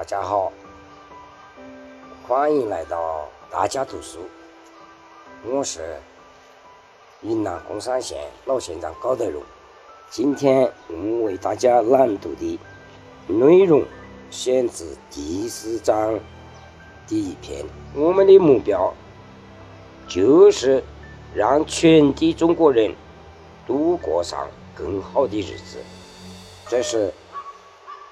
[0.00, 0.50] 大家好，
[2.26, 4.20] 欢迎来到大家读书。
[5.44, 6.00] 我是
[7.20, 9.42] 云南公山县老县长高德荣。
[10.08, 12.58] 今天我为大家朗读的
[13.26, 13.84] 内容
[14.30, 16.18] 选自第四章
[17.06, 17.62] 第一篇。
[17.94, 18.94] 我们的目标
[20.08, 20.82] 就是
[21.34, 22.94] 让全体中国人
[23.66, 25.76] 都过上更好的日子。
[26.68, 27.12] 这是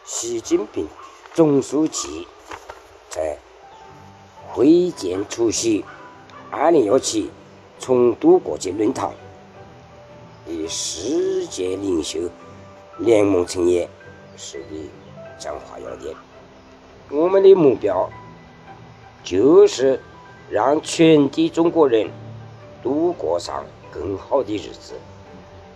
[0.04, 0.86] 习近平。
[1.38, 2.26] 总书记
[3.08, 3.38] 在
[4.48, 5.84] 会见出席
[6.50, 7.30] 二零幺七
[7.78, 9.08] 成都国际论坛
[10.44, 12.18] 的世界领袖
[12.98, 13.88] 联盟成员
[14.36, 14.90] 时的
[15.38, 16.12] 讲话要点。
[17.08, 18.10] 我们的目标
[19.22, 20.02] 就是
[20.50, 22.10] 让全体中国人
[22.82, 24.94] 都过上更好的日子。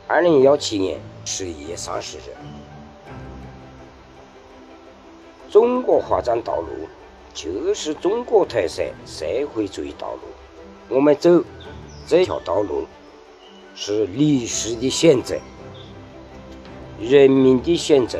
[0.08, 2.34] 二零幺七年十一月三十日。
[5.52, 6.68] 中国发展道路
[7.34, 10.20] 就是中国特色社会主义道路。
[10.88, 11.44] 我们走
[12.06, 12.86] 这条道路
[13.74, 15.38] 是历史的选择，
[16.98, 18.18] 人民的选择。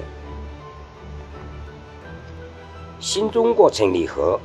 [3.00, 4.38] 新中国成立后，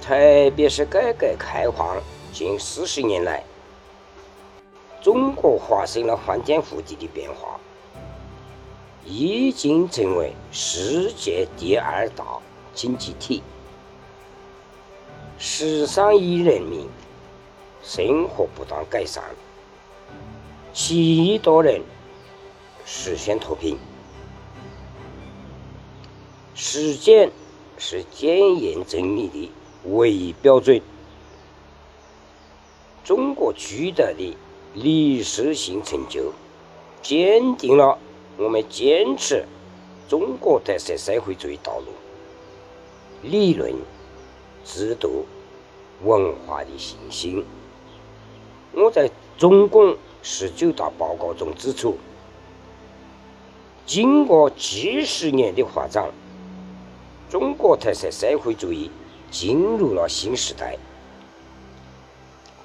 [0.00, 0.14] 特
[0.54, 2.00] 别是改革开放
[2.32, 3.42] 近四十年来，
[5.00, 7.58] 中国发生了翻天覆地的变化。
[9.04, 12.24] 已经成为世界第二大
[12.72, 13.42] 经济体，
[15.38, 16.88] 十三亿人民
[17.82, 19.24] 生活不断改善，
[20.72, 21.82] 七亿多人
[22.84, 23.76] 实现脱贫。
[26.54, 27.30] 时间
[27.78, 29.50] 是检验真理的
[29.84, 30.80] 唯一标准。
[33.02, 34.36] 中国取得的
[34.74, 36.32] 历史性成就，
[37.02, 37.98] 坚定了。
[38.42, 39.44] 我们坚持
[40.08, 41.86] 中国特色社会主义道路，
[43.22, 43.72] 理论、
[44.64, 45.24] 制度、
[46.02, 47.44] 文化的信心。
[48.72, 49.08] 我在
[49.38, 51.96] 中共十九大报告中指出，
[53.86, 56.10] 经过几十年的发展，
[57.30, 58.90] 中国特色社会主义
[59.30, 60.76] 进入了新时代。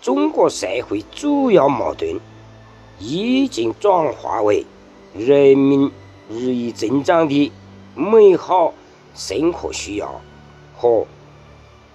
[0.01, 2.19] 中国社会主要矛盾
[2.97, 4.66] 已经转化为。
[5.17, 5.91] 人民
[6.29, 7.51] 日益增长的
[7.95, 8.73] 美好
[9.16, 10.22] 生活需要
[10.78, 11.07] 和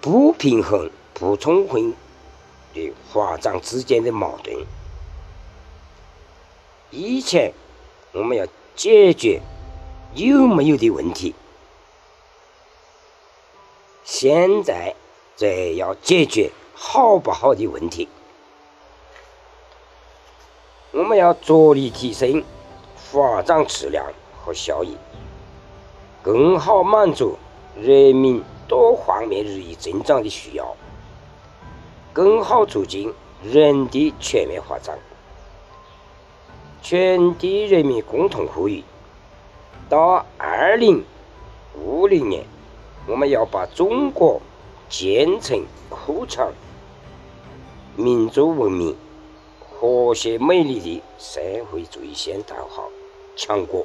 [0.00, 1.94] 不平衡、不充分
[2.74, 4.56] 的发展之间的矛盾。
[6.90, 7.52] 以前
[8.12, 8.44] 我们要
[8.74, 9.40] 解决
[10.14, 11.34] 有没有的问题，
[14.02, 14.96] 现在
[15.36, 15.46] 则
[15.76, 18.08] 要解决好不好的问题。
[20.90, 22.42] 我们要着力提升。
[23.10, 24.04] 发展质量
[24.42, 24.96] 和效益，
[26.22, 27.36] 更好满足
[27.80, 30.74] 人民多方面日益增长的需要，
[32.12, 34.98] 更好促进人的全面发展。
[36.80, 38.82] 全体人民共同呼吁：
[39.88, 41.04] 到二零
[41.74, 42.44] 五零年，
[43.06, 44.40] 我们要把中国
[44.88, 46.50] 建成富强、
[47.94, 48.96] 民族文明、
[49.82, 52.84] 和谐美丽的社会主义现代化。
[53.34, 53.84] 强国，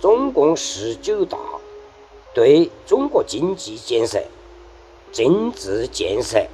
[0.00, 1.36] 中共十九大
[2.32, 4.22] 对中国经济建设、
[5.10, 6.46] 政治建设、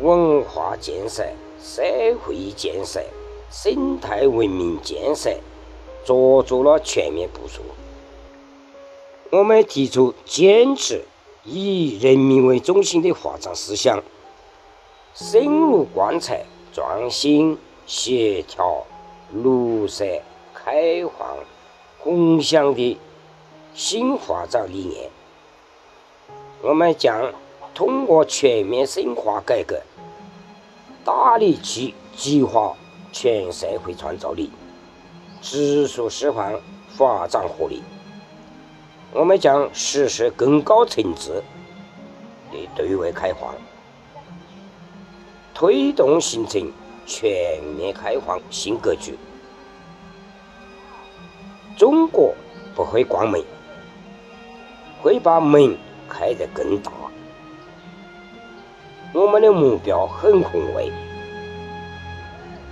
[0.00, 1.22] 文化建设、
[1.62, 1.80] 社
[2.24, 3.00] 会建设、
[3.48, 5.30] 生态文明建设
[6.04, 7.60] 作出了全面部署。
[9.30, 11.04] 我们提出坚持
[11.44, 14.02] 以人民为中心的发展思想，
[15.14, 16.34] 深入贯彻
[16.72, 18.84] 创新、协调。
[19.34, 20.04] 绿色、
[20.52, 21.38] 开放、
[22.04, 23.00] 共享的
[23.72, 25.10] 新发展理念，
[26.60, 27.32] 我们将
[27.72, 29.80] 通过全面深化改革，
[31.02, 32.76] 大力去激发
[33.10, 34.52] 全社会创造力，
[35.40, 36.60] 持续释放
[36.90, 37.82] 发展活力。
[39.14, 41.42] 我们将实施更高层次
[42.50, 43.54] 的对外开放，
[45.62, 46.60] 推动形成。
[47.06, 49.16] 全面开放新格局，
[51.76, 52.32] 中国
[52.74, 53.42] 不会关门，
[55.00, 55.76] 会把门
[56.08, 56.90] 开得更大。
[59.12, 60.90] 我们的目标很宏伟，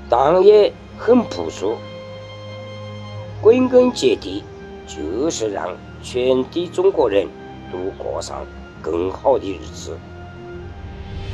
[0.09, 1.77] 但也很朴素，
[3.43, 4.45] 归根结底
[4.87, 7.29] 就是让全体中国人
[7.73, 8.47] 都过上
[8.81, 9.97] 更好的日子。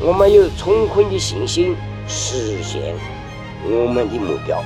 [0.00, 1.76] 我们有充分的信心。
[2.08, 2.94] 实现
[3.64, 4.62] 我们的目标。